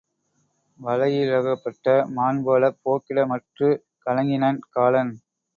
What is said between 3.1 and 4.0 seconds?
மற்றுக்